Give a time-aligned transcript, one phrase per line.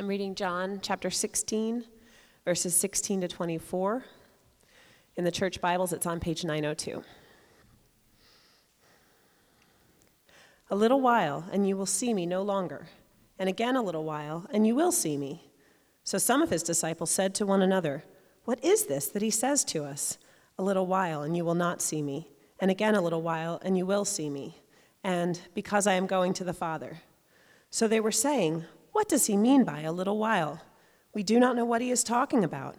[0.00, 1.84] I'm reading John chapter 16,
[2.46, 4.02] verses 16 to 24.
[5.16, 7.02] In the church Bibles, it's on page 902.
[10.70, 12.86] A little while, and you will see me no longer.
[13.38, 15.50] And again a little while, and you will see me.
[16.02, 18.02] So some of his disciples said to one another,
[18.46, 20.16] What is this that he says to us?
[20.58, 22.30] A little while, and you will not see me.
[22.58, 24.62] And again a little while, and you will see me.
[25.04, 27.02] And because I am going to the Father.
[27.68, 30.60] So they were saying, What does he mean by a little while?
[31.14, 32.76] We do not know what he is talking about.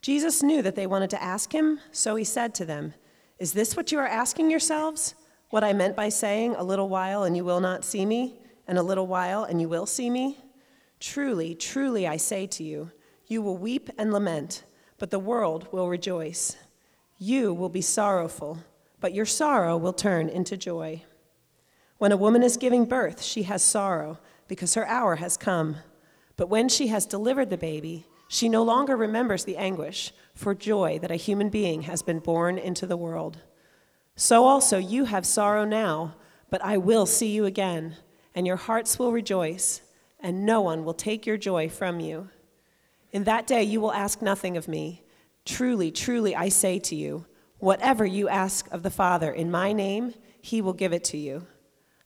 [0.00, 2.94] Jesus knew that they wanted to ask him, so he said to them,
[3.38, 5.14] Is this what you are asking yourselves?
[5.50, 8.78] What I meant by saying, A little while and you will not see me, and
[8.78, 10.38] a little while and you will see me?
[10.98, 12.90] Truly, truly, I say to you,
[13.26, 14.64] you will weep and lament,
[14.98, 16.56] but the world will rejoice.
[17.18, 18.58] You will be sorrowful,
[19.00, 21.02] but your sorrow will turn into joy.
[21.98, 24.18] When a woman is giving birth, she has sorrow,
[24.52, 25.76] because her hour has come.
[26.36, 30.98] But when she has delivered the baby, she no longer remembers the anguish for joy
[30.98, 33.38] that a human being has been born into the world.
[34.14, 36.16] So also you have sorrow now,
[36.50, 37.96] but I will see you again,
[38.34, 39.80] and your hearts will rejoice,
[40.20, 42.28] and no one will take your joy from you.
[43.10, 45.02] In that day you will ask nothing of me.
[45.46, 47.24] Truly, truly, I say to you,
[47.56, 51.46] whatever you ask of the Father in my name, he will give it to you.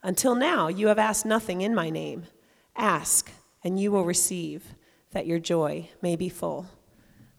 [0.01, 2.29] Until now, you have asked nothing in my name.
[2.77, 3.31] Ask,
[3.65, 4.75] and you will receive
[5.13, 6.67] that your joy may be full.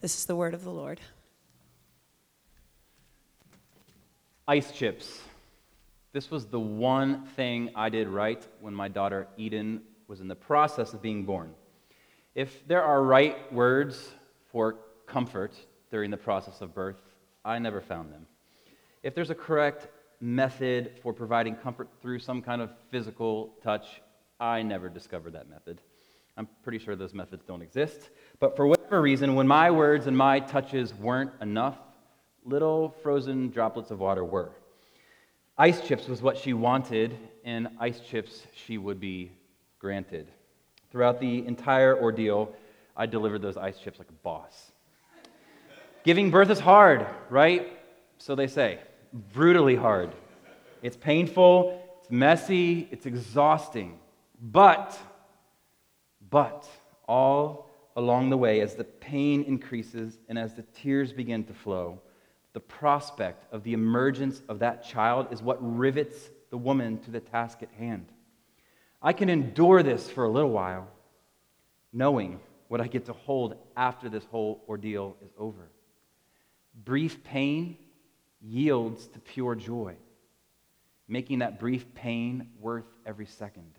[0.02, 1.00] This is the word of the Lord.
[4.48, 5.22] Ice chips.
[6.14, 10.36] This was the one thing I did right when my daughter Eden was in the
[10.36, 11.54] process of being born.
[12.34, 14.10] If there are right words
[14.52, 15.54] for comfort
[15.92, 17.02] during the process of birth,
[17.44, 18.26] I never found them.
[19.04, 19.88] If there's a correct
[20.20, 24.02] method for providing comfort through some kind of physical touch,
[24.40, 25.82] I never discovered that method.
[26.38, 28.10] I'm pretty sure those methods don't exist.
[28.40, 31.78] But for whatever reason, when my words and my touches weren't enough,
[32.46, 34.52] little frozen droplets of water were.
[35.58, 39.32] Ice chips was what she wanted, and ice chips she would be
[39.80, 40.28] granted.
[40.92, 42.54] Throughout the entire ordeal,
[42.96, 44.72] I delivered those ice chips like a boss.
[46.04, 47.68] Giving birth is hard, right?
[48.20, 48.80] So they say.
[49.34, 50.12] Brutally hard.
[50.84, 53.98] It's painful, it's messy, it's exhausting.
[54.40, 54.98] But
[56.30, 56.70] but
[57.08, 62.02] all along the way, as the pain increases and as the tears begin to flow,
[62.54, 67.20] the prospect of the emergence of that child is what rivets the woman to the
[67.20, 68.08] task at hand.
[69.02, 70.88] I can endure this for a little while,
[71.94, 75.70] knowing what I get to hold after this whole ordeal is over.
[76.84, 77.78] Brief pain
[78.42, 79.96] yields to pure joy,
[81.08, 83.77] making that brief pain worth every second.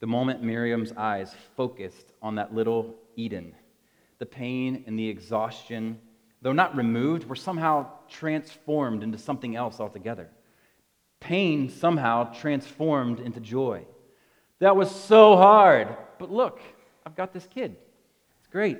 [0.00, 3.54] The moment Miriam's eyes focused on that little Eden,
[4.18, 5.98] the pain and the exhaustion,
[6.42, 10.28] though not removed, were somehow transformed into something else altogether.
[11.20, 13.84] Pain somehow transformed into joy.
[14.58, 15.96] That was so hard.
[16.18, 16.60] But look,
[17.06, 17.76] I've got this kid.
[18.38, 18.78] It's great.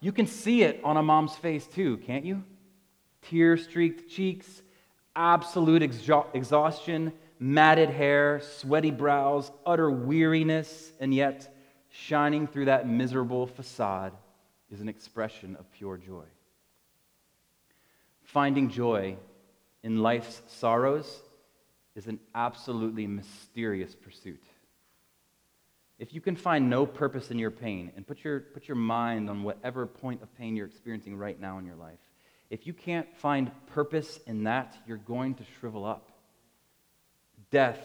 [0.00, 2.42] You can see it on a mom's face too, can't you?
[3.22, 4.62] Tear streaked cheeks,
[5.14, 11.52] absolute exhaustion, matted hair, sweaty brows, utter weariness, and yet
[11.88, 14.12] shining through that miserable facade
[14.70, 16.24] is an expression of pure joy.
[18.22, 19.16] Finding joy
[19.82, 21.22] in life's sorrows
[21.96, 24.44] is an absolutely mysterious pursuit.
[25.98, 29.28] If you can find no purpose in your pain and put your, put your mind
[29.28, 31.98] on whatever point of pain you're experiencing right now in your life,
[32.50, 36.09] if you can't find purpose in that, you're going to shrivel up
[37.50, 37.80] death,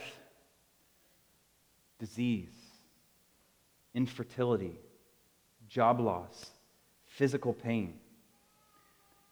[2.00, 2.54] disease,
[3.94, 4.80] infertility,
[5.68, 6.52] job loss,
[7.06, 7.96] physical pain.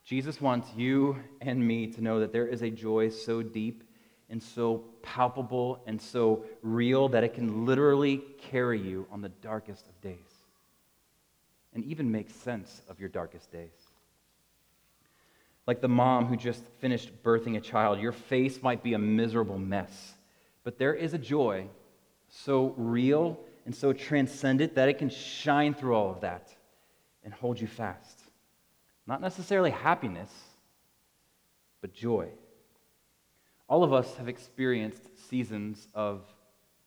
[0.05, 3.83] Jesus wants you and me to know that there is a joy so deep
[4.29, 9.87] and so palpable and so real that it can literally carry you on the darkest
[9.87, 10.17] of days
[11.73, 13.69] and even make sense of your darkest days.
[15.65, 19.57] Like the mom who just finished birthing a child, your face might be a miserable
[19.57, 20.12] mess.
[20.63, 21.67] But there is a joy
[22.29, 26.53] so real and so transcendent that it can shine through all of that
[27.23, 28.19] and hold you fast.
[29.05, 30.31] Not necessarily happiness,
[31.81, 32.29] but joy.
[33.67, 36.21] All of us have experienced seasons of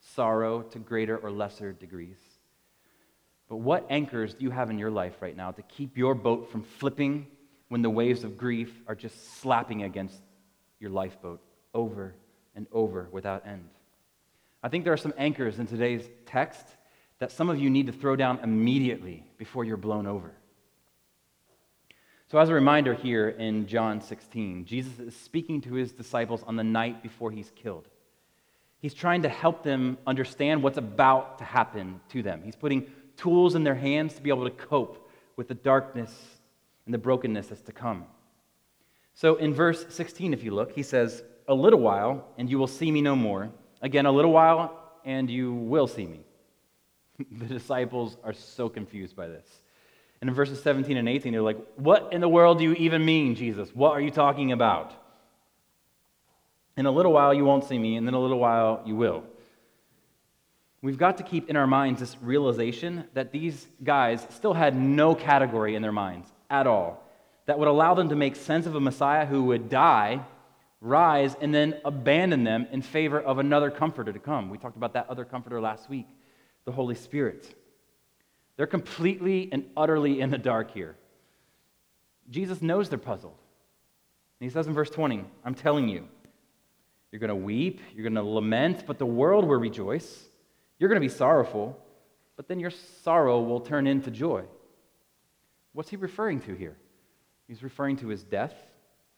[0.00, 2.19] sorrow to greater or lesser degrees.
[3.49, 6.50] But what anchors do you have in your life right now to keep your boat
[6.50, 7.26] from flipping
[7.69, 10.20] when the waves of grief are just slapping against
[10.81, 11.40] your lifeboat
[11.75, 12.14] over
[12.56, 13.69] and over without end.
[14.62, 16.67] I think there are some anchors in today's text
[17.19, 20.32] that some of you need to throw down immediately before you're blown over.
[22.29, 26.56] So, as a reminder, here in John 16, Jesus is speaking to his disciples on
[26.56, 27.87] the night before he's killed.
[28.81, 32.43] He's trying to help them understand what's about to happen to them.
[32.44, 36.12] He's putting tools in their hands to be able to cope with the darkness
[36.85, 38.06] and the brokenness that's to come.
[39.14, 42.67] So, in verse 16, if you look, he says, A little while, and you will
[42.67, 43.51] see me no more.
[43.83, 46.21] Again, a little while, and you will see me.
[47.31, 49.47] the disciples are so confused by this.
[50.21, 53.05] And in verses 17 and 18, they're like, What in the world do you even
[53.05, 53.75] mean, Jesus?
[53.75, 54.93] What are you talking about?
[56.77, 59.25] In a little while, you won't see me, and then a little while, you will.
[60.83, 65.15] We've got to keep in our minds this realization that these guys still had no
[65.15, 67.03] category in their minds at all
[67.47, 70.21] that would allow them to make sense of a Messiah who would die,
[70.81, 74.50] rise, and then abandon them in favor of another comforter to come.
[74.50, 76.06] We talked about that other comforter last week,
[76.64, 77.55] the Holy Spirit.
[78.56, 80.96] They're completely and utterly in the dark here.
[82.31, 83.38] Jesus knows they're puzzled.
[84.40, 86.06] And he says in verse 20, I'm telling you,
[87.11, 90.25] you're going to weep, you're going to lament, but the world will rejoice.
[90.78, 91.78] You're going to be sorrowful,
[92.37, 94.44] but then your sorrow will turn into joy.
[95.73, 96.76] What's he referring to here?
[97.49, 98.55] He's referring to his death,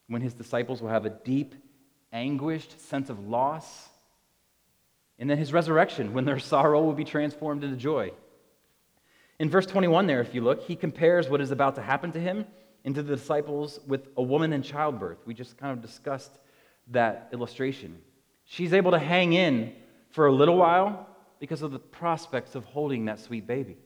[0.09, 1.55] when his disciples will have a deep,
[2.13, 3.89] anguished sense of loss,
[5.19, 8.11] and then his resurrection, when their sorrow will be transformed into joy.
[9.39, 12.21] In verse 21, there, if you look, he compares what is about to happen to
[12.21, 12.45] him
[12.85, 15.19] and to the disciples with a woman in childbirth.
[15.27, 16.33] We just kind of discussed
[16.89, 17.99] that illustration.
[18.45, 19.75] She's able to hang in
[20.11, 21.07] for a little while
[21.39, 23.77] because of the prospects of holding that sweet baby.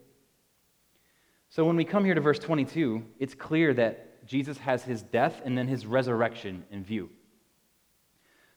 [1.48, 5.40] So when we come here to verse 22, it's clear that Jesus has his death
[5.44, 7.10] and then his resurrection in view.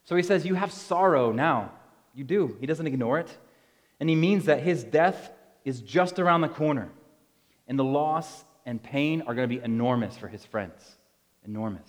[0.04, 1.72] So he says, You have sorrow now.
[2.14, 2.56] You do.
[2.60, 3.36] He doesn't ignore it.
[4.00, 5.30] And he means that his death
[5.64, 6.90] is just around the corner.
[7.66, 10.96] And the loss and pain are going to be enormous for his friends.
[11.44, 11.88] Enormous.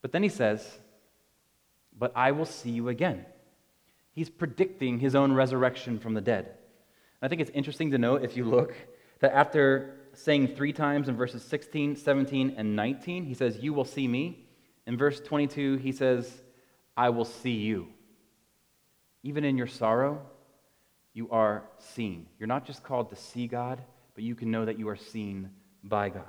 [0.00, 0.66] But then he says,
[1.96, 3.24] But I will see you again.
[4.14, 6.54] He's predicting his own resurrection from the dead.
[7.22, 8.74] I think it's interesting to note, if you look,
[9.20, 13.84] that after saying three times in verses 16, 17, and 19, he says, You will
[13.84, 14.46] see me.
[14.86, 16.42] In verse 22, he says,
[16.96, 17.88] I will see you.
[19.22, 20.20] Even in your sorrow,
[21.14, 22.26] you are seen.
[22.38, 23.82] You're not just called to see God,
[24.14, 25.50] but you can know that you are seen
[25.84, 26.24] by God.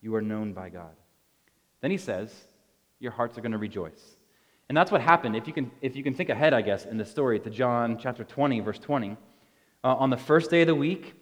[0.00, 0.94] You are known by God.
[1.80, 2.32] Then he says,
[3.00, 4.16] Your hearts are going to rejoice.
[4.68, 5.36] And that's what happened.
[5.36, 7.98] If you can, if you can think ahead, I guess, in the story to John
[7.98, 9.10] chapter 20, verse 20.
[9.12, 9.16] Uh,
[9.82, 11.14] on the first day of the week,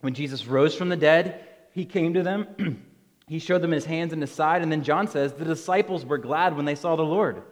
[0.00, 2.84] when Jesus rose from the dead, he came to them.
[3.28, 4.62] he showed them his hands and his side.
[4.62, 7.42] And then John says, The disciples were glad when they saw the Lord.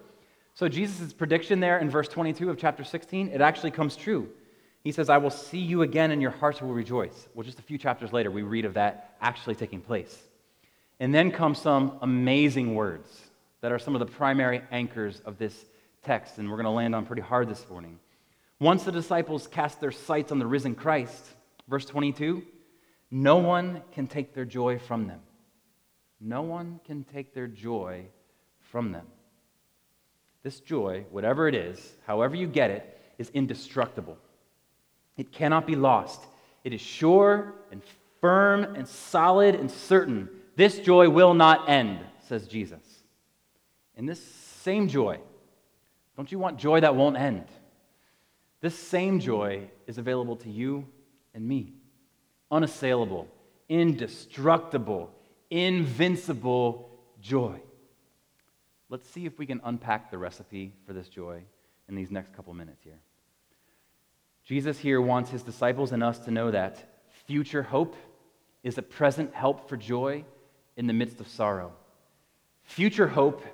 [0.55, 4.29] So Jesus' prediction there in verse 22 of chapter 16, it actually comes true.
[4.83, 7.29] He says, I will see you again and your hearts will rejoice.
[7.35, 10.17] Well, just a few chapters later, we read of that actually taking place.
[10.99, 13.09] And then come some amazing words
[13.61, 15.65] that are some of the primary anchors of this
[16.03, 17.99] text, and we're going to land on pretty hard this morning.
[18.61, 21.25] Once the disciples cast their sights on the risen Christ,
[21.69, 22.43] verse 22,
[23.11, 25.21] no one can take their joy from them.
[26.21, 28.07] No one can take their joy
[28.71, 29.07] from them.
[30.43, 34.17] This joy, whatever it is, however you get it, is indestructible.
[35.17, 36.21] It cannot be lost.
[36.65, 37.83] It is sure and
[38.21, 40.29] firm and solid and certain.
[40.57, 42.83] This joy will not end, says Jesus.
[43.97, 45.19] And this same joy,
[46.17, 47.47] don't you want joy that won't end?
[48.61, 50.87] This same joy is available to you
[51.39, 51.73] and me.
[52.51, 53.29] Unassailable,
[53.69, 55.11] indestructible,
[55.51, 56.91] invincible
[57.21, 57.61] joy.
[58.91, 61.43] Let's see if we can unpack the recipe for this joy
[61.89, 62.99] in these next couple minutes here.
[64.45, 67.95] Jesus here wants his disciples and us to know that future hope
[68.65, 70.25] is a present help for joy
[70.77, 71.73] in the midst of sorrow.
[72.65, 73.45] Future hope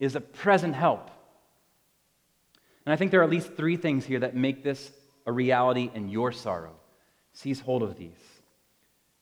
[0.00, 1.10] is a present help.
[2.84, 4.90] And I think there are at least three things here that make this
[5.26, 6.79] a reality in your sorrow.
[7.32, 8.18] Seize hold of these.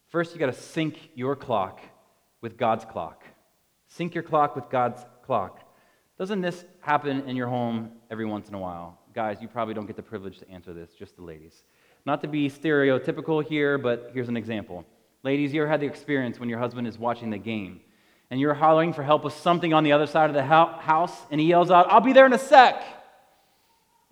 [0.09, 1.81] First, you got to sync your clock
[2.41, 3.25] with God's clock.
[3.89, 5.61] Sync your clock with God's clock.
[6.19, 8.99] Doesn't this happen in your home every once in a while?
[9.19, 11.65] guys, you probably don't get the privilege to answer this, just the ladies.
[12.07, 14.85] Not to be stereotypical here, but here's an example.
[15.25, 17.81] Ladies, you ever had the experience when your husband is watching the game
[18.31, 21.41] and you're hollering for help with something on the other side of the house and
[21.41, 22.81] he yells out, I'll be there in a sec.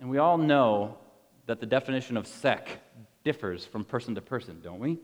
[0.01, 0.99] And we all know
[1.47, 2.69] that the definition of sec
[3.27, 5.01] differs from person to person, don't we?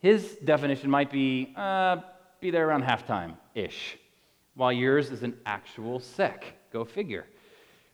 [0.00, 1.98] His definition might be, uh,
[2.40, 3.96] be there around halftime ish,
[4.56, 6.44] while yours is an actual sec.
[6.72, 7.24] Go figure.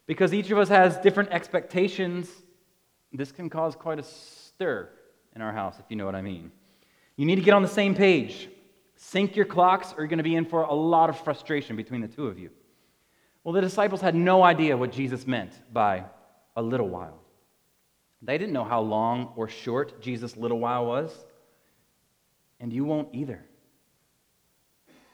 [0.07, 2.31] Because each of us has different expectations,
[3.13, 4.89] this can cause quite a stir
[5.37, 6.51] in our house, if you know what I mean.
[7.17, 8.49] You need to get on the same page.
[8.97, 12.01] Sync your clocks, or you're going to be in for a lot of frustration between
[12.01, 12.49] the two of you.
[13.45, 16.07] Well, the disciples had no idea what Jesus meant by
[16.57, 17.22] a little while.
[18.23, 21.13] They didn't know how long or short Jesus' little while was,
[22.61, 23.45] and you won't either.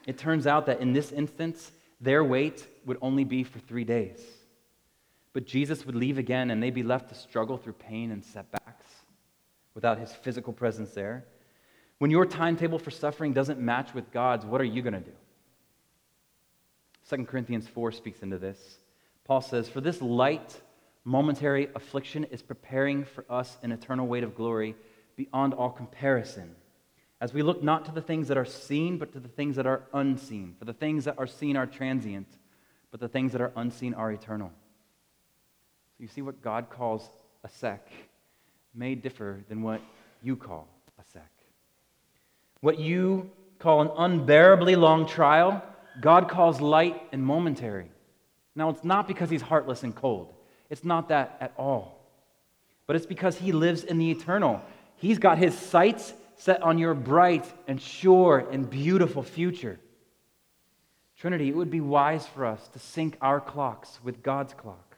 [0.07, 4.21] It turns out that in this instance, their wait would only be for three days.
[5.33, 8.87] But Jesus would leave again, and they'd be left to struggle through pain and setbacks
[9.75, 11.25] without his physical presence there.
[11.99, 15.13] When your timetable for suffering doesn't match with God's, what are you going to do?
[17.09, 18.79] 2 Corinthians 4 speaks into this.
[19.25, 20.61] Paul says, For this light,
[21.09, 24.77] momentary affliction is preparing for us an eternal weight of glory
[25.17, 26.55] beyond all comparison.
[27.19, 29.67] As we look not to the things that are seen, but to the things that
[29.67, 30.55] are unseen.
[30.59, 32.29] For the things that are seen are transient,
[32.91, 34.53] but the things that are unseen are eternal.
[35.97, 37.11] So you see what God calls
[37.43, 37.91] a sec
[38.75, 39.81] may differ than what
[40.23, 40.69] you call
[41.01, 41.31] a sec.
[42.61, 45.65] What you call an unbearably long trial,
[46.03, 47.91] God calls light and momentary.
[48.55, 50.35] Now, it's not because he's heartless and cold.
[50.71, 51.99] It's not that at all.
[52.87, 54.63] But it's because he lives in the eternal.
[54.97, 59.79] He's got his sights set on your bright and sure and beautiful future.
[61.19, 64.97] Trinity, it would be wise for us to sync our clocks with God's clock.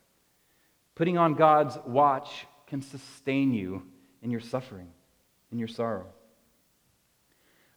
[0.95, 3.83] Putting on God's watch can sustain you
[4.23, 4.89] in your suffering,
[5.50, 6.07] in your sorrow.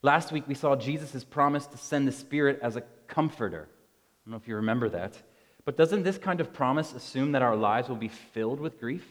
[0.02, 3.70] Last week, we saw Jesus' promise to send the Spirit as a comforter.
[3.70, 5.16] I don't know if you remember that.
[5.65, 9.05] But doesn't this kind of promise assume that our lives will be filled with grief?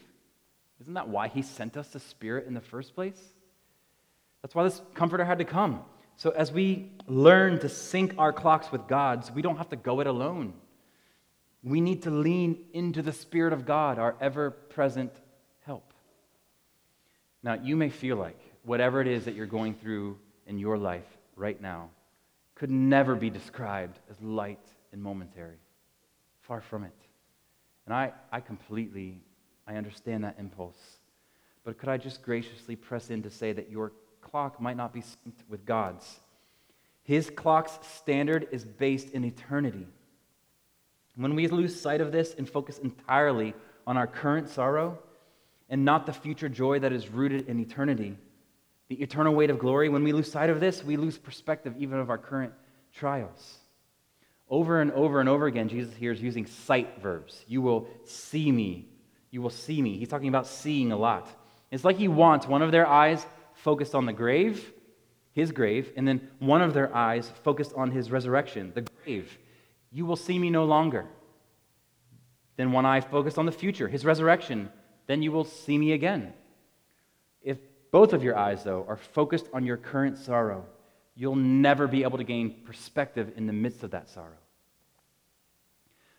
[0.80, 3.20] Isn't that why he sent us the Spirit in the first place?
[4.42, 5.82] That's why this comforter had to come.
[6.16, 10.00] So as we learn to sync our clocks with God's, we don't have to go
[10.00, 10.54] it alone.
[11.64, 15.12] We need to lean into the Spirit of God, our ever present
[15.64, 15.92] help.
[17.42, 21.06] Now, you may feel like whatever it is that you're going through in your life
[21.36, 21.90] right now
[22.56, 25.61] could never be described as light and momentary.
[26.52, 26.92] Far from it.
[27.86, 29.22] And I, I completely,
[29.66, 30.76] I understand that impulse.
[31.64, 35.00] But could I just graciously press in to say that your clock might not be
[35.00, 36.20] synced with God's?
[37.04, 39.86] His clock's standard is based in eternity.
[41.16, 43.54] When we lose sight of this and focus entirely
[43.86, 44.98] on our current sorrow
[45.70, 48.18] and not the future joy that is rooted in eternity,
[48.88, 51.98] the eternal weight of glory, when we lose sight of this, we lose perspective even
[51.98, 52.52] of our current
[52.92, 53.61] trials.
[54.52, 57.42] Over and over and over again, Jesus here is using sight verbs.
[57.48, 58.86] You will see me.
[59.30, 59.96] You will see me.
[59.96, 61.26] He's talking about seeing a lot.
[61.70, 64.70] It's like he wants one of their eyes focused on the grave,
[65.32, 69.38] his grave, and then one of their eyes focused on his resurrection, the grave.
[69.90, 71.06] You will see me no longer.
[72.56, 74.68] Then one eye focused on the future, his resurrection.
[75.06, 76.34] Then you will see me again.
[77.40, 77.56] If
[77.90, 80.66] both of your eyes, though, are focused on your current sorrow,
[81.14, 84.38] you'll never be able to gain perspective in the midst of that sorrow.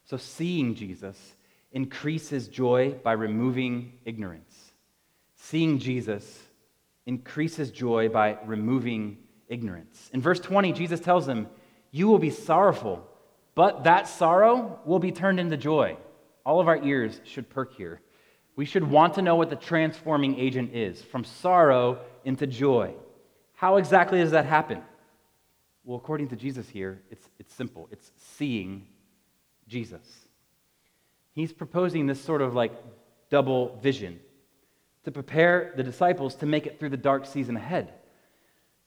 [0.06, 1.18] So, seeing Jesus
[1.72, 4.54] increases joy by removing ignorance.
[5.36, 6.42] Seeing Jesus
[7.06, 10.10] increases joy by removing ignorance.
[10.14, 11.48] In verse 20, Jesus tells them,
[11.92, 13.08] You will be sorrowful,
[13.56, 15.98] but that sorrow will be turned into joy.
[16.46, 18.02] All of our ears should perk here.
[18.56, 22.94] We should want to know what the transforming agent is from sorrow into joy.
[23.54, 24.82] How exactly does that happen?
[25.84, 28.88] Well, according to Jesus here, it's, it's simple it's seeing
[29.68, 30.06] Jesus.
[31.34, 32.74] He's proposing this sort of like
[33.30, 34.20] double vision
[35.04, 37.94] to prepare the disciples to make it through the dark season ahead.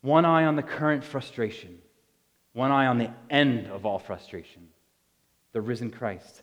[0.00, 1.78] One eye on the current frustration,
[2.52, 4.68] one eye on the end of all frustration,
[5.52, 6.42] the risen Christ.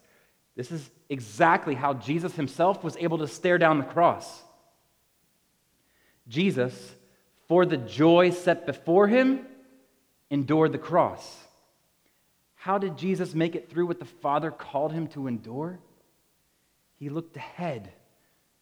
[0.56, 4.44] This is exactly how Jesus himself was able to stare down the cross.
[6.28, 6.94] Jesus,
[7.48, 9.46] for the joy set before him,
[10.30, 11.38] endured the cross.
[12.56, 15.80] How did Jesus make it through what the Father called him to endure?
[16.98, 17.92] He looked ahead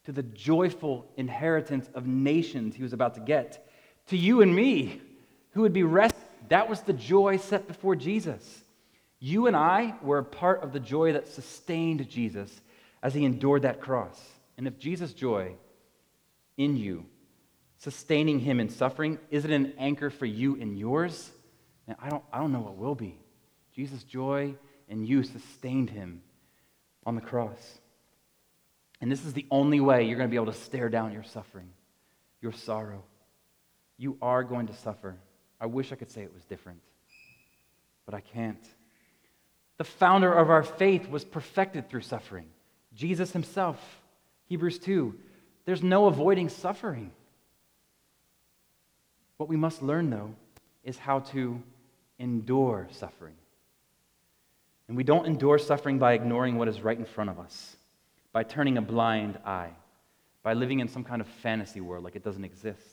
[0.06, 3.70] to the joyful inheritance of nations he was about to get.
[4.08, 5.00] To you and me,
[5.52, 6.20] who would be rescued.
[6.50, 8.64] That was the joy set before Jesus.
[9.20, 12.62] You and I were a part of the joy that sustained Jesus
[13.04, 14.20] as he endured that cross.
[14.58, 15.54] And if Jesus' joy
[16.58, 17.06] in you,
[17.82, 21.32] sustaining him in suffering, Is it an anchor for you in yours,
[21.88, 23.18] and I don't, I don't know what will be.
[23.76, 24.54] Jesus' joy
[24.88, 26.22] in you sustained him
[27.06, 27.80] on the cross.
[29.00, 31.24] And this is the only way you're going to be able to stare down your
[31.24, 31.70] suffering,
[32.40, 33.04] your sorrow.
[33.98, 35.18] You are going to suffer.
[35.60, 36.82] I wish I could say it was different,
[38.06, 38.64] but I can't.
[39.80, 42.46] The founder of our faith was perfected through suffering.
[42.94, 43.80] Jesus himself.
[44.46, 45.16] Hebrews 2.
[45.66, 47.12] There's no avoiding suffering.
[49.42, 50.36] What we must learn, though,
[50.84, 51.60] is how to
[52.20, 53.34] endure suffering.
[54.88, 57.76] And we don't endure suffering by ignoring what is right in front of us,
[58.34, 59.72] by turning a blind eye,
[60.44, 62.86] by living in some kind of fantasy world like it doesn't exist.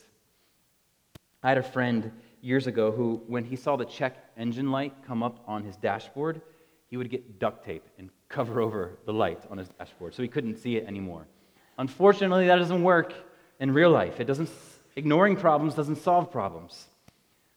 [1.43, 5.23] I had a friend years ago who, when he saw the check engine light come
[5.23, 6.41] up on his dashboard,
[6.87, 10.29] he would get duct tape and cover over the light on his dashboard so he
[10.29, 11.27] couldn't see it anymore.
[11.77, 13.13] Unfortunately, that doesn't work
[13.61, 14.19] in real life.
[14.19, 14.49] It doesn't,
[14.99, 16.87] ignoring problems doesn't solve problems.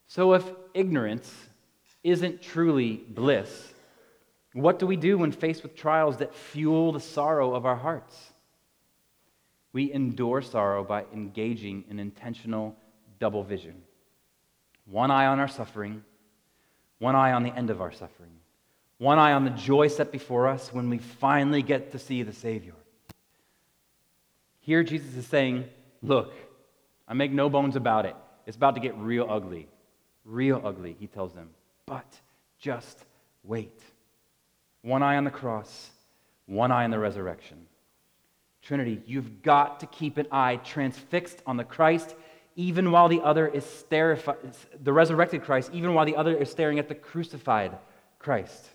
[0.07, 1.33] So if ignorance
[2.03, 3.73] isn't truly bliss,
[4.53, 8.15] what do we do when faced with trials that fuel the sorrow of our hearts?
[9.73, 12.75] We endure sorrow by engaging in intentional
[13.19, 13.81] double vision.
[14.85, 16.03] One eye on our suffering,
[16.99, 18.33] one eye on the end of our suffering,
[18.97, 22.33] one eye on the joy set before us when we finally get to see the
[22.33, 22.75] Savior.
[24.59, 25.65] Here, Jesus is saying,
[26.03, 26.33] Look,
[27.11, 28.15] I make no bones about it.
[28.47, 29.67] It's about to get real ugly.
[30.23, 31.49] Real ugly, he tells them.
[31.85, 32.05] But
[32.57, 33.03] just
[33.43, 33.77] wait.
[34.81, 35.89] One eye on the cross,
[36.45, 37.65] one eye on the resurrection.
[38.61, 42.15] Trinity, you've got to keep an eye transfixed on the Christ,
[42.55, 44.37] even while the other is starifi-
[44.81, 47.77] the resurrected Christ, even while the other is staring at the crucified
[48.19, 48.69] Christ.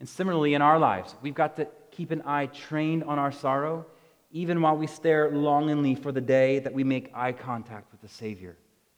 [0.00, 3.84] And similarly, in our lives, we've got to keep an eye trained on our sorrow,
[4.30, 8.08] even while we stare longingly for the day that we make eye contact with the
[8.08, 8.56] Savior.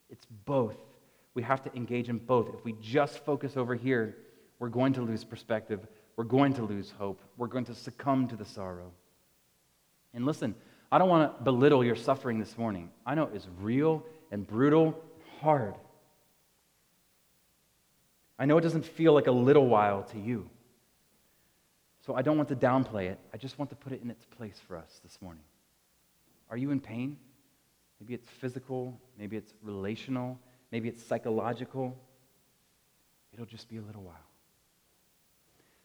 [0.08, 0.76] It's both.
[1.34, 2.48] We have to engage in both.
[2.52, 4.16] If we just focus over here,
[4.58, 5.86] we're going to lose perspective.
[6.16, 7.20] We're going to lose hope.
[7.36, 8.90] We're going to succumb to the sorrow.
[10.12, 10.54] And listen,
[10.90, 12.90] I don't want to belittle your suffering this morning.
[13.06, 15.00] I know it's real and brutal,
[15.40, 15.74] hard.
[18.38, 20.48] I know it doesn't feel like a little while to you.
[22.06, 23.18] So I don't want to downplay it.
[23.32, 25.44] I just want to put it in its place for us this morning.
[26.48, 27.16] Are you in pain?
[28.00, 30.38] Maybe it's physical, maybe it's relational,
[30.72, 31.96] maybe it's psychological.
[33.32, 34.16] It'll just be a little while.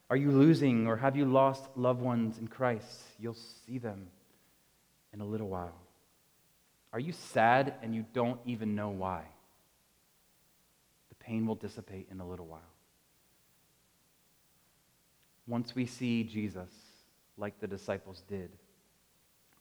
[0.08, 3.02] Are you losing or have you lost loved ones in Christ?
[3.18, 4.06] You'll see them
[5.12, 5.74] in a little while.
[6.92, 9.24] Are you sad and you don't even know why?
[11.10, 12.60] The pain will dissipate in a little while.
[15.46, 16.70] Once we see Jesus,
[17.36, 18.50] like the disciples did,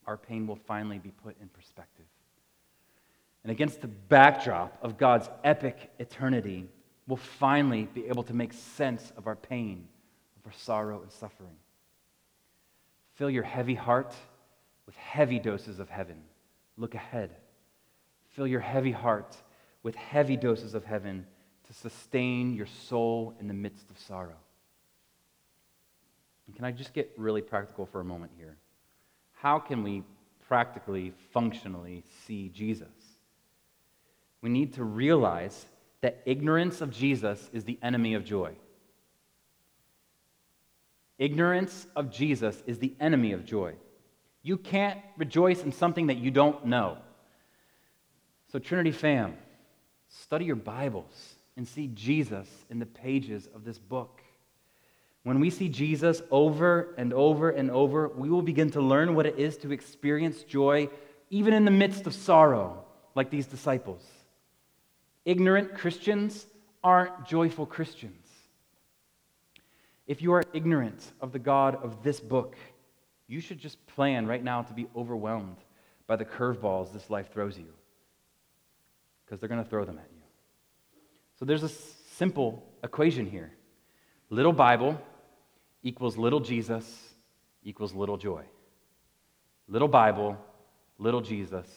[0.07, 2.05] our pain will finally be put in perspective.
[3.43, 6.67] And against the backdrop of God's epic eternity,
[7.07, 9.87] we'll finally be able to make sense of our pain,
[10.39, 11.55] of our sorrow and suffering.
[13.15, 14.15] Fill your heavy heart
[14.85, 16.21] with heavy doses of heaven.
[16.77, 17.35] Look ahead.
[18.31, 19.35] Fill your heavy heart
[19.83, 21.25] with heavy doses of heaven
[21.67, 24.37] to sustain your soul in the midst of sorrow.
[26.47, 28.57] And can I just get really practical for a moment here?
[29.33, 30.03] How can we
[30.47, 32.87] practically, functionally see Jesus?
[34.41, 35.65] We need to realize
[36.01, 38.55] that ignorance of Jesus is the enemy of joy.
[41.17, 43.73] Ignorance of Jesus is the enemy of joy.
[44.43, 46.97] You can't rejoice in something that you don't know.
[48.51, 49.35] So, Trinity fam,
[50.07, 54.21] study your Bibles and see Jesus in the pages of this book.
[55.25, 59.25] When we see Jesus over and over and over, we will begin to learn what
[59.25, 60.87] it is to experience joy
[61.31, 62.85] even in the midst of sorrow,
[63.15, 64.03] like these disciples.
[65.25, 66.45] Ignorant Christians
[66.83, 68.27] aren't joyful Christians.
[70.05, 72.55] If you are ignorant of the God of this book,
[73.27, 75.57] you should just plan right now to be overwhelmed
[76.05, 77.73] by the curveballs this life throws you,
[79.25, 80.21] because they're going to throw them at you.
[81.39, 83.53] So there's a simple equation here
[84.29, 85.01] little Bible
[85.85, 87.13] equals little Jesus
[87.63, 88.43] equals little joy.
[89.69, 90.37] Little Bible,
[90.97, 91.67] little Jesus,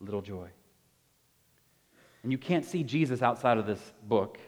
[0.00, 0.48] little joy.
[2.22, 4.38] And you can't see Jesus outside of this book.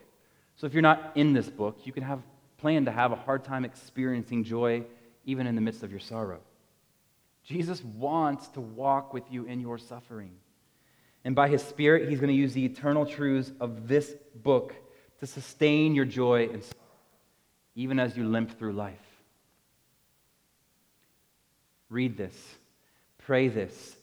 [0.56, 2.22] So if you're not in this book, you can have
[2.58, 4.84] plan to have a hard time experiencing joy
[5.24, 6.40] even in the midst of your sorrow.
[7.42, 10.32] Jesus wants to walk with you in your suffering.
[11.24, 14.74] And by his Spirit, he's going to use the eternal truths of this book
[15.20, 16.79] to sustain your joy and sorrow,
[17.74, 18.98] even as you limp through life.
[21.88, 22.36] Read this,
[23.18, 23.96] pray this,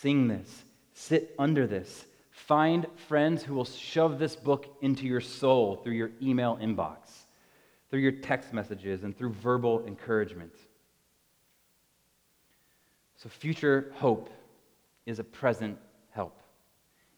[0.00, 2.06] sing this, sit under this.
[2.30, 6.96] Find friends who will shove this book into your soul through your email inbox,
[7.90, 10.52] through your text messages, and through verbal encouragement.
[13.16, 14.30] So, future hope
[15.06, 15.78] is a present
[16.10, 16.40] help.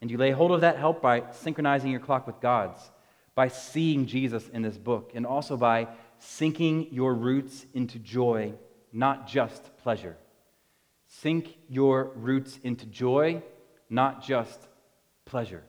[0.01, 2.79] And you lay hold of that help by synchronizing your clock with God's,
[3.35, 8.53] by seeing Jesus in this book, and also by sinking your roots into joy,
[8.93, 10.17] not just pleasure.
[11.07, 13.43] Sink your roots into joy,
[13.91, 14.69] not just
[15.25, 15.63] pleasure.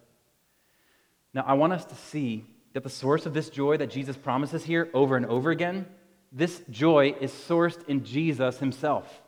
[1.33, 4.63] Now, I want us to see that the source of this joy that Jesus promises
[4.63, 5.85] here over and over again,
[6.31, 9.21] this joy is sourced in Jesus himself.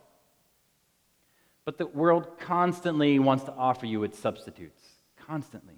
[1.64, 4.82] But the world constantly wants to offer you its substitutes,
[5.26, 5.77] constantly.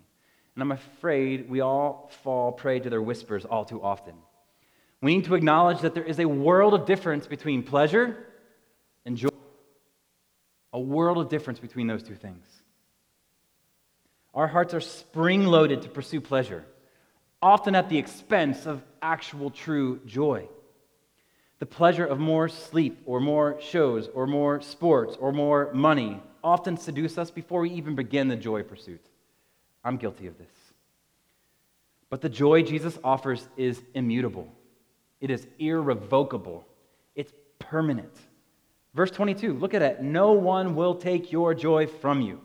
[0.61, 4.12] And I'm afraid we all fall prey to their whispers all too often.
[5.01, 8.27] We need to acknowledge that there is a world of difference between pleasure
[9.07, 9.31] and joy.
[10.75, 12.44] A world of difference between those two things.
[14.35, 16.66] Our hearts are spring loaded to pursue pleasure,
[17.40, 20.46] often at the expense of actual true joy.
[21.59, 26.77] The pleasure of more sleep or more shows or more sports or more money often
[26.77, 29.07] seduce us before we even begin the joy pursuit.
[29.85, 30.53] I'm guilty of this.
[32.09, 34.49] But the joy Jesus offers is immutable,
[35.21, 36.66] it is irrevocable,
[37.14, 38.12] it's permanent.
[38.93, 40.03] Verse 22, look at it.
[40.03, 42.40] No one will take your joy from you.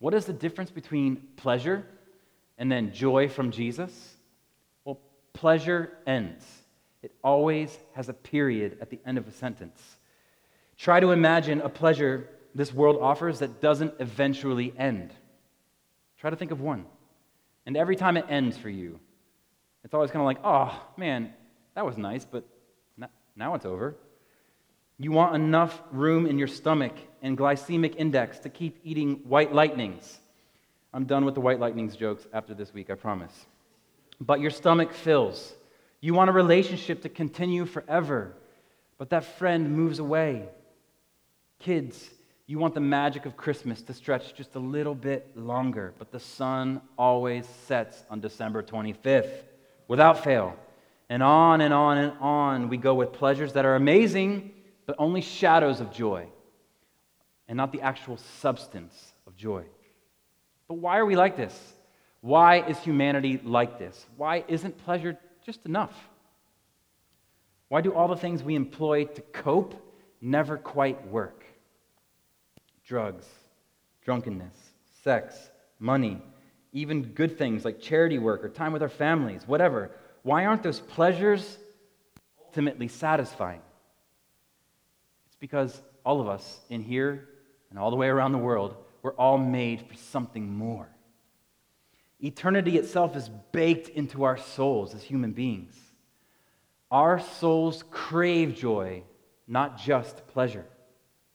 [0.00, 1.86] What is the difference between pleasure
[2.58, 4.16] and then joy from Jesus?
[4.84, 4.98] Well,
[5.34, 6.44] pleasure ends.
[7.02, 9.80] It always has a period at the end of a sentence.
[10.76, 15.12] Try to imagine a pleasure this world offers that doesn't eventually end.
[16.20, 16.84] Try to think of one.
[17.66, 19.00] And every time it ends for you,
[19.84, 21.32] it's always kind of like, oh, man,
[21.74, 22.44] that was nice, but
[23.36, 23.96] now it's over.
[24.98, 30.18] You want enough room in your stomach and glycemic index to keep eating white lightnings.
[30.92, 33.32] I'm done with the white lightnings jokes after this week, I promise.
[34.20, 35.54] But your stomach fills.
[36.02, 38.34] You want a relationship to continue forever,
[38.98, 40.48] but that friend moves away.
[41.60, 42.10] Kids,
[42.50, 46.18] you want the magic of Christmas to stretch just a little bit longer, but the
[46.18, 49.30] sun always sets on December 25th
[49.86, 50.56] without fail.
[51.08, 54.50] And on and on and on we go with pleasures that are amazing
[54.84, 56.26] but only shadows of joy
[57.46, 59.64] and not the actual substance of joy.
[60.66, 61.56] But why are we like this?
[62.20, 64.06] Why is humanity like this?
[64.16, 65.94] Why isn't pleasure just enough?
[67.68, 69.80] Why do all the things we employ to cope
[70.20, 71.39] never quite work?
[72.90, 73.24] Drugs,
[74.04, 74.56] drunkenness,
[75.04, 75.36] sex,
[75.78, 76.20] money,
[76.72, 79.92] even good things like charity work or time with our families, whatever.
[80.24, 81.56] Why aren't those pleasures
[82.44, 83.60] ultimately satisfying?
[85.28, 87.28] It's because all of us in here
[87.70, 90.88] and all the way around the world, we're all made for something more.
[92.18, 95.76] Eternity itself is baked into our souls as human beings.
[96.90, 99.04] Our souls crave joy,
[99.46, 100.66] not just pleasure.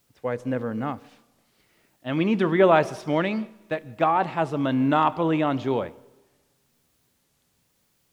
[0.09, 0.99] That's why it's never enough.
[2.05, 5.91] And we need to realize this morning that God has a monopoly on joy.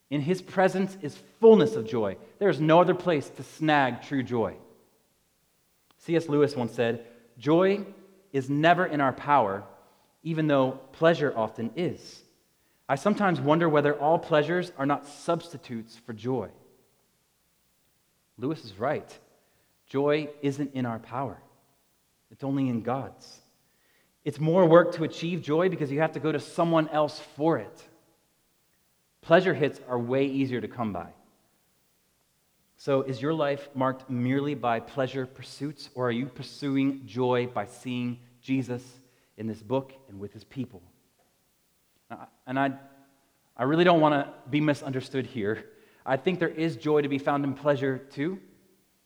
[0.09, 2.16] In his presence is fullness of joy.
[2.38, 4.57] There is no other place to snag true joy.
[5.98, 6.26] C.S.
[6.28, 7.05] Lewis once said,
[7.38, 7.85] Joy
[8.33, 9.62] is never in our power,
[10.22, 12.22] even though pleasure often is.
[12.88, 16.48] I sometimes wonder whether all pleasures are not substitutes for joy.
[18.38, 19.18] Lewis is right.
[19.87, 21.37] Joy isn't in our power,
[22.31, 23.41] it's only in God's.
[24.24, 27.58] It's more work to achieve joy because you have to go to someone else for
[27.58, 27.82] it.
[29.20, 31.08] Pleasure hits are way easier to come by.
[32.76, 37.66] So, is your life marked merely by pleasure pursuits, or are you pursuing joy by
[37.66, 38.82] seeing Jesus
[39.37, 40.82] in this book and with his people?
[42.46, 42.72] And I,
[43.56, 45.64] I really don't want to be misunderstood here.
[46.04, 48.40] I think there is joy to be found in pleasure too,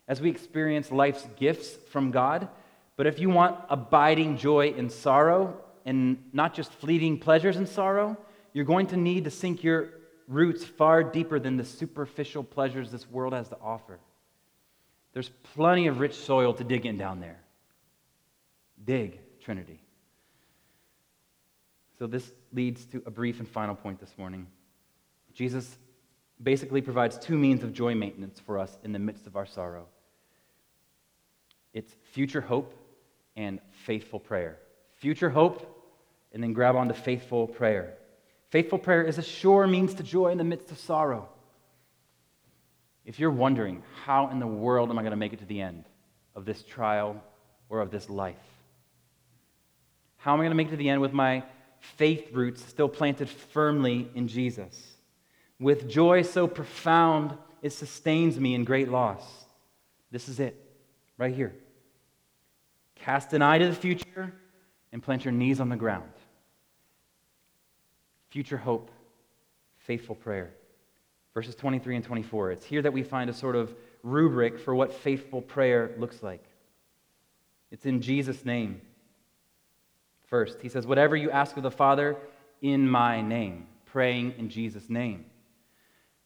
[0.08, 2.48] as we experience life's gifts from God.
[2.96, 8.16] But if you want abiding joy in sorrow and not just fleeting pleasures in sorrow,
[8.52, 9.90] you're going to need to sink your
[10.26, 13.98] roots far deeper than the superficial pleasures this world has to offer.
[15.12, 17.40] There's plenty of rich soil to dig in down there.
[18.84, 19.80] Dig, Trinity.
[21.98, 24.46] So, this leads to a brief and final point this morning.
[25.32, 25.78] Jesus
[26.42, 29.86] basically provides two means of joy maintenance for us in the midst of our sorrow
[31.76, 32.74] it's future hope
[33.36, 34.58] and faithful prayer.
[34.96, 35.72] Future hope,
[36.32, 37.94] and then grab onto faithful prayer.
[38.50, 41.28] Faithful prayer is a sure means to joy in the midst of sorrow.
[43.04, 45.60] If you're wondering, how in the world am I going to make it to the
[45.60, 45.84] end
[46.34, 47.22] of this trial
[47.68, 48.36] or of this life?
[50.16, 51.44] How am I going to make it to the end with my
[51.78, 54.96] faith roots still planted firmly in Jesus?
[55.60, 59.22] With joy so profound, it sustains me in great loss.
[60.10, 60.60] This is it,
[61.16, 61.54] right here.
[63.06, 64.32] Cast an eye to the future
[64.90, 66.10] and plant your knees on the ground
[68.30, 68.90] future hope,
[69.78, 70.52] faithful prayer.
[71.32, 72.50] Verses 23 and 24.
[72.50, 76.44] It's here that we find a sort of rubric for what faithful prayer looks like.
[77.70, 78.80] It's in Jesus' name.
[80.24, 82.16] First, he says, Whatever you ask of the Father
[82.60, 85.24] in my name, praying in Jesus' name.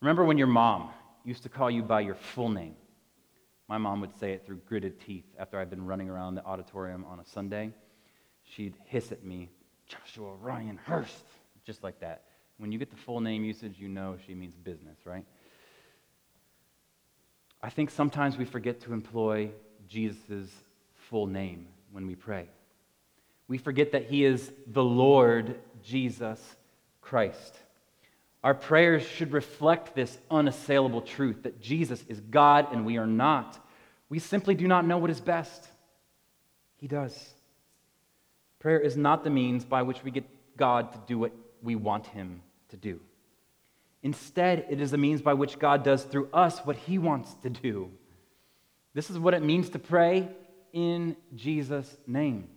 [0.01, 0.89] Remember when your mom
[1.25, 2.75] used to call you by your full name?
[3.71, 7.05] My mom would say it through gritted teeth after I'd been running around the auditorium
[7.05, 7.71] on a Sunday.
[8.43, 9.49] She'd hiss at me,
[9.87, 11.25] Joshua Ryan Hurst,
[11.65, 12.25] just like that.
[12.59, 15.25] When you get the full name usage, you know she means business, right?
[17.63, 19.53] I think sometimes we forget to employ
[19.87, 20.51] Jesus'
[21.09, 22.49] full name when we pray.
[23.47, 26.41] We forget that he is the Lord Jesus
[27.01, 27.57] Christ.
[28.43, 33.59] Our prayers should reflect this unassailable truth that Jesus is God and we are not.
[34.09, 35.69] We simply do not know what is best.
[36.77, 37.35] He does.
[38.59, 40.25] Prayer is not the means by which we get
[40.57, 43.01] God to do what we want him to do.
[44.03, 47.51] Instead, it is the means by which God does through us what he wants to
[47.51, 47.91] do.
[48.95, 50.29] This is what it means to pray
[50.73, 52.49] in Jesus' name.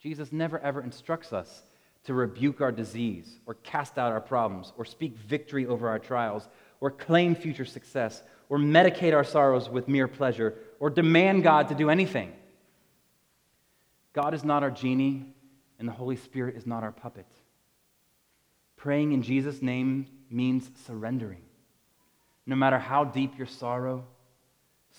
[0.00, 1.62] Jesus never ever instructs us
[2.04, 6.48] to rebuke our disease or cast out our problems or speak victory over our trials
[6.80, 11.74] or claim future success or medicate our sorrows with mere pleasure or demand God to
[11.74, 12.32] do anything.
[14.12, 15.24] God is not our genie,
[15.78, 17.26] and the Holy Spirit is not our puppet.
[18.76, 21.40] Praying in Jesus' name means surrendering.
[22.46, 24.04] No matter how deep your sorrow,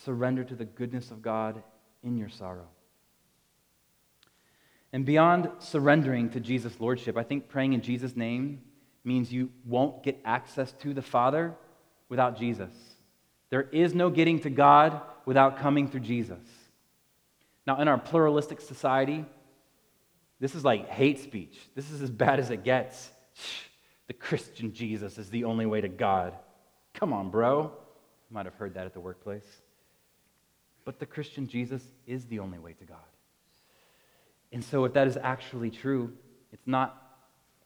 [0.04, 1.62] surrender to the goodness of God
[2.02, 2.68] in your sorrow.
[4.94, 8.62] And beyond surrendering to Jesus' Lordship, I think praying in Jesus' name
[9.04, 11.56] means you won't get access to the Father
[12.10, 12.72] without Jesus.
[13.50, 16.40] There is no getting to God without coming through Jesus.
[17.66, 19.26] Now, in our pluralistic society,
[20.40, 21.58] this is like hate speech.
[21.76, 23.10] This is as bad as it gets.
[24.08, 26.34] The Christian Jesus is the only way to God.
[26.94, 27.72] Come on, bro.
[28.30, 29.48] You might have heard that at the workplace.
[30.86, 33.00] But the Christian Jesus is the only way to God.
[34.54, 36.14] And so, if that is actually true,
[36.52, 36.96] it's not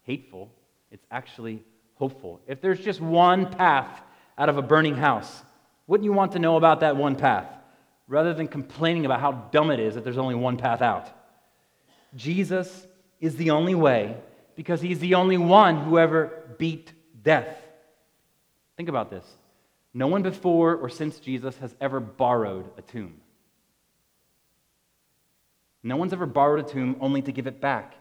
[0.03, 0.49] hateful,
[0.89, 1.63] it's actually
[1.95, 2.39] hopeful.
[2.47, 4.01] If there's just one path
[4.37, 5.43] out of a burning house,
[5.85, 7.47] wouldn't you want to know about that one path
[8.07, 11.09] rather than complaining about how dumb it is that there's only one path out?
[12.15, 12.87] Jesus
[13.19, 14.15] is the only way
[14.55, 17.57] because he's the only one who ever beat death.
[18.77, 19.25] Think about this.
[19.93, 23.19] No one before or since Jesus has ever borrowed a tomb.
[25.83, 27.95] No one's ever borrowed a tomb only to give it back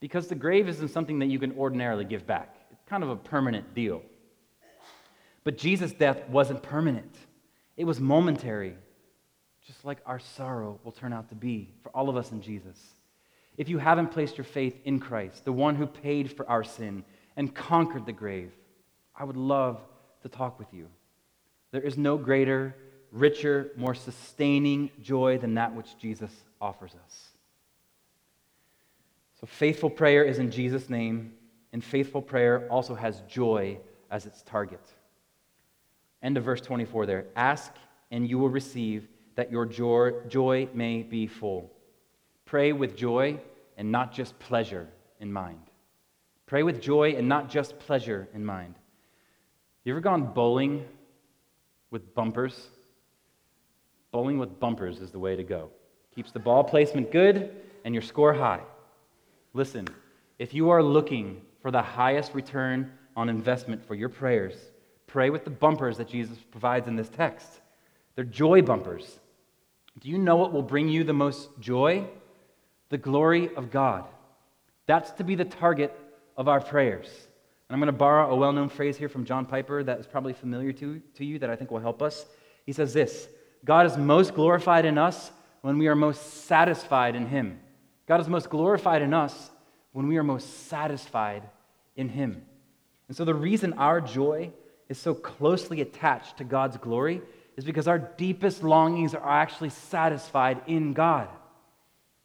[0.00, 2.56] because the grave isn't something that you can ordinarily give back.
[2.70, 4.02] It's kind of a permanent deal.
[5.44, 7.14] But Jesus' death wasn't permanent,
[7.76, 8.74] it was momentary,
[9.64, 12.78] just like our sorrow will turn out to be for all of us in Jesus.
[13.56, 17.04] If you haven't placed your faith in Christ, the one who paid for our sin
[17.36, 18.52] and conquered the grave,
[19.14, 19.80] I would love
[20.22, 20.88] to talk with you.
[21.70, 22.74] There is no greater,
[23.16, 27.28] richer, more sustaining joy than that which Jesus offers us.
[29.40, 31.32] So, faithful prayer is in Jesus' name,
[31.72, 33.78] and faithful prayer also has joy
[34.10, 34.80] as its target.
[36.22, 37.26] End of verse 24 there.
[37.36, 37.72] Ask
[38.10, 41.70] and you will receive, that your joy, may be full.
[42.46, 43.38] Pray with joy
[43.76, 44.88] and not just pleasure
[45.20, 45.60] in mind.
[46.46, 48.76] Pray with joy and not just pleasure in mind.
[49.84, 50.86] You ever gone bowling
[51.90, 52.68] with bumpers?
[54.12, 55.70] Bowling with bumpers is the way to go.
[56.14, 58.62] Keeps the ball placement good and your score high.
[59.52, 59.86] Listen,
[60.38, 64.54] if you are looking for the highest return on investment for your prayers,
[65.06, 67.60] pray with the bumpers that Jesus provides in this text.
[68.14, 69.18] They're joy bumpers.
[70.00, 72.06] Do you know what will bring you the most joy?
[72.90, 74.04] The glory of God.
[74.86, 75.98] That's to be the target
[76.36, 77.08] of our prayers.
[77.68, 80.06] And I'm going to borrow a well known phrase here from John Piper that is
[80.06, 82.26] probably familiar to, to you that I think will help us.
[82.64, 83.28] He says this
[83.64, 85.30] God is most glorified in us
[85.62, 87.58] when we are most satisfied in Him.
[88.06, 89.50] God is most glorified in us
[89.92, 91.42] when we are most satisfied
[91.96, 92.42] in Him.
[93.08, 94.50] And so, the reason our joy
[94.88, 97.22] is so closely attached to God's glory
[97.56, 101.28] is because our deepest longings are actually satisfied in God.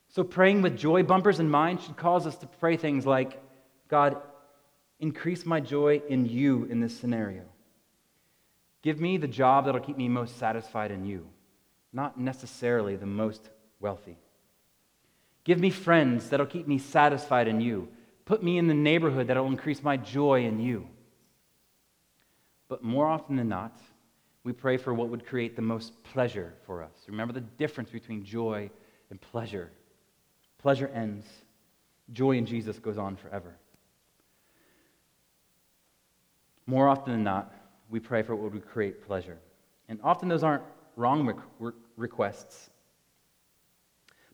[0.10, 3.42] So, praying with joy bumpers in mind should cause us to pray things like
[3.88, 4.18] God,
[5.00, 7.44] increase my joy in you in this scenario.
[8.82, 11.28] Give me the job that'll keep me most satisfied in you
[11.94, 14.18] not necessarily the most wealthy.
[15.44, 17.90] Give me friends that'll keep me satisfied in you.
[18.26, 20.88] Put me in the neighborhood that'll increase my joy in you.
[22.68, 23.78] But more often than not,
[24.44, 26.92] we pray for what would create the most pleasure for us.
[27.08, 28.70] Remember the difference between joy
[29.10, 29.72] and pleasure.
[30.60, 31.26] Pleasure ends,
[32.14, 33.56] joy in Jesus goes on forever.
[36.66, 37.54] More often than not,
[37.92, 39.38] we pray for what would create pleasure.
[39.88, 40.64] And often those aren't
[40.96, 41.42] wrong
[41.98, 42.70] requests,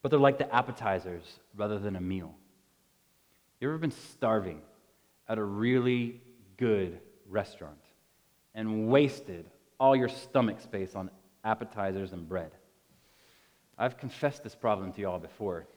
[0.02, 2.34] but they're like the appetizers rather than a meal.
[3.60, 4.62] You ever been starving
[5.28, 6.22] at a really
[6.58, 7.80] good restaurant
[8.54, 9.46] and wasted
[9.80, 11.10] all your stomach space on
[11.43, 12.52] appetizers and bread.
[13.78, 15.67] I've confessed this problem to y'all before.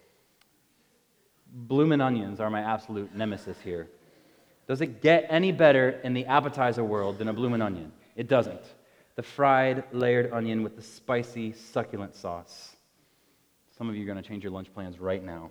[1.53, 3.89] Bloomin' onions are my absolute nemesis here.
[4.71, 7.91] Does it get any better in the appetizer world than a bloomin' onion?
[8.15, 8.63] It doesn't.
[9.17, 12.77] The fried, layered onion with the spicy, succulent sauce.
[13.77, 15.51] Some of you are going to change your lunch plans right now.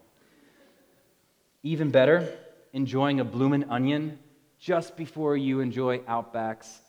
[1.64, 2.34] Even better,
[2.72, 4.18] enjoying a bloomin' onion
[4.58, 6.80] just before you enjoy Outback's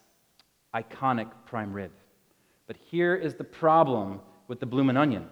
[0.73, 1.91] iconic prime rib.
[2.69, 5.29] But here is the problem with the bloomin' onion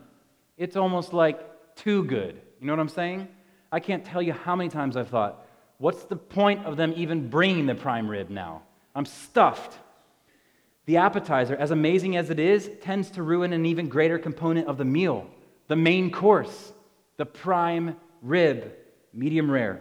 [0.56, 2.40] it's almost like too good.
[2.58, 3.28] You know what I'm saying?
[3.70, 5.44] I can't tell you how many times I've thought,
[5.78, 8.62] what's the point of them even bringing the prime rib now?
[8.94, 9.78] I'm stuffed.
[10.86, 14.78] The appetizer, as amazing as it is, tends to ruin an even greater component of
[14.78, 15.26] the meal,
[15.68, 16.72] the main course,
[17.16, 18.72] the prime rib,
[19.12, 19.80] medium rare.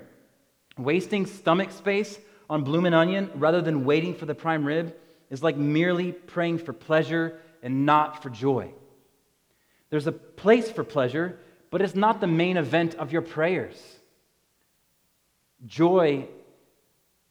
[0.77, 4.95] Wasting stomach space on bloomin' onion rather than waiting for the prime rib
[5.29, 8.71] is like merely praying for pleasure and not for joy.
[9.89, 11.39] There's a place for pleasure,
[11.71, 13.77] but it's not the main event of your prayers.
[15.65, 16.27] Joy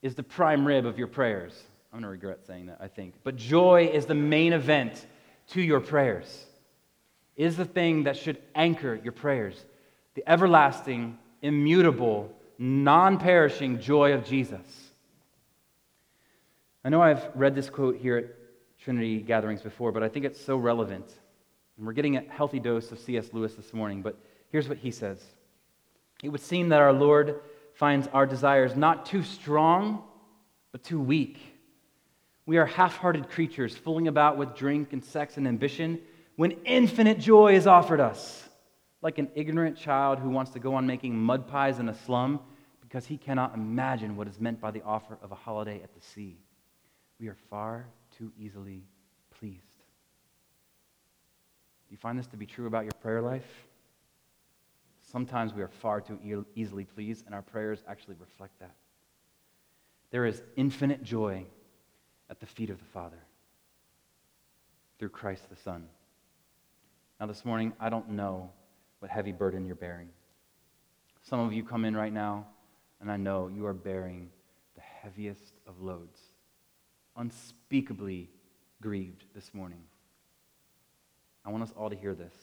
[0.03, 1.61] is the prime rib of your prayers.
[1.93, 3.15] I'm going to regret saying that, I think.
[3.25, 5.07] But joy is the main event
[5.51, 6.47] to your prayers.
[7.37, 9.65] It is the thing that should anchor your prayers.
[10.15, 14.67] The everlasting, immutable, non perishing joy of Jesus.
[16.85, 18.27] I know I've read this quote here at
[18.79, 21.07] Trinity gatherings before, but I think it's so relevant.
[21.77, 23.33] And we're getting a healthy dose of C.S.
[23.33, 24.17] Lewis this morning, but
[24.51, 25.23] here's what he says
[26.23, 27.41] It would seem that our Lord
[27.77, 30.03] finds our desires not too strong,
[30.73, 31.39] but too weak.
[32.47, 36.01] We are half hearted creatures fooling about with drink and sex and ambition
[36.37, 38.49] when infinite joy is offered us.
[39.03, 42.41] Like an ignorant child who wants to go on making mud pies in a slum
[42.81, 46.01] because he cannot imagine what is meant by the offer of a holiday at the
[46.01, 46.39] sea.
[47.21, 47.87] We are far
[48.17, 48.85] too easily
[49.39, 49.61] pleased.
[51.89, 53.67] Do you find this to be true about your prayer life?
[55.07, 58.75] Sometimes we are far too easily pleased, and our prayers actually reflect that.
[60.11, 61.47] There is infinite joy
[62.29, 63.23] at the feet of the Father
[64.99, 65.87] through Christ the Son.
[67.21, 68.51] Now, this morning, I don't know
[68.99, 70.09] what heavy burden you're bearing.
[71.23, 72.47] Some of you come in right now,
[73.01, 74.31] and I know you are bearing
[74.75, 76.19] the heaviest of loads,
[77.17, 78.29] unspeakably
[78.83, 79.85] grieved this morning.
[81.45, 82.35] I want us all to hear this.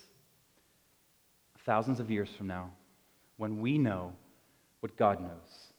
[1.66, 2.72] Thousands of years from now,
[3.38, 4.14] when we know
[4.82, 5.74] what God knows,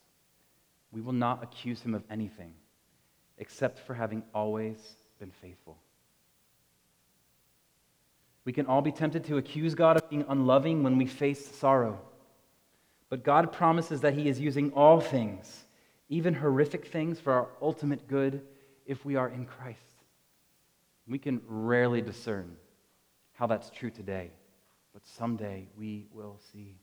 [0.93, 2.55] we will not accuse him of anything
[3.39, 4.79] except for having always
[5.19, 5.77] been faithful.
[8.45, 11.99] We can all be tempted to accuse God of being unloving when we face sorrow.
[13.09, 15.65] But God promises that He is using all things,
[16.09, 18.43] even horrific things, for our ultimate good
[18.87, 19.79] if we are in Christ.
[21.07, 22.57] We can rarely discern
[23.33, 24.31] how that's true today,
[24.95, 26.77] but someday we will see.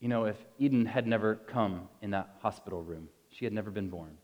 [0.00, 3.88] You know, if Eden had never come in that hospital room, she had never been
[3.88, 4.18] born.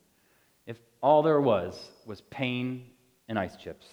[0.67, 2.91] If all there was was pain
[3.29, 3.87] and ice chips,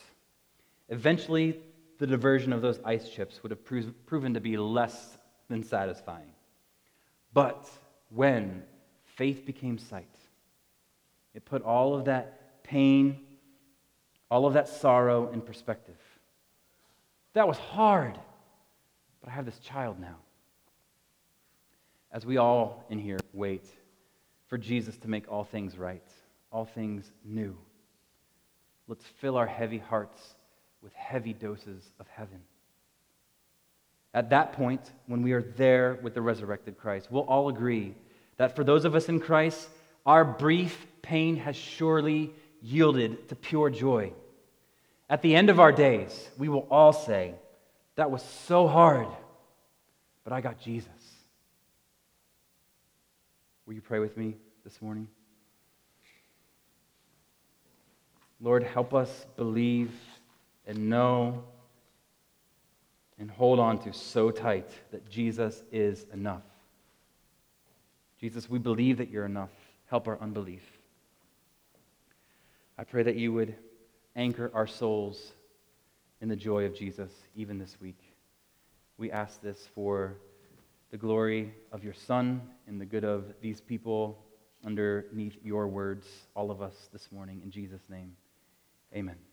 [0.89, 1.59] eventually
[1.99, 5.17] the diversion of those ice chips would have pro- proven to be less
[5.47, 6.31] than satisfying.
[7.33, 7.69] But
[8.09, 8.63] when
[9.15, 10.07] faith became sight,
[11.33, 13.19] it put all of that pain
[14.29, 15.97] all of that sorrow in perspective.
[17.33, 18.17] That was hard,
[19.21, 20.17] but I have this child now.
[22.11, 23.65] As we all in here wait
[24.47, 26.07] for Jesus to make all things right,
[26.51, 27.55] all things new,
[28.87, 30.35] let's fill our heavy hearts
[30.81, 32.41] with heavy doses of heaven.
[34.13, 37.93] At that point, when we are there with the resurrected Christ, we'll all agree
[38.37, 39.69] that for those of us in Christ,
[40.05, 44.13] our brief pain has surely yielded to pure joy.
[45.09, 47.33] At the end of our days, we will all say,
[47.95, 49.07] That was so hard,
[50.23, 50.89] but I got Jesus.
[53.65, 55.07] Will you pray with me this morning?
[58.41, 59.91] Lord, help us believe
[60.65, 61.43] and know
[63.19, 66.41] and hold on to so tight that Jesus is enough.
[68.19, 69.51] Jesus, we believe that you're enough.
[69.87, 70.78] Help our unbelief.
[72.79, 73.55] I pray that you would
[74.15, 75.33] anchor our souls
[76.21, 77.99] in the joy of Jesus even this week.
[78.97, 80.15] We ask this for
[80.89, 84.23] the glory of your Son and the good of these people
[84.65, 87.41] underneath your words, all of us this morning.
[87.43, 88.15] In Jesus' name,
[88.95, 89.28] amen.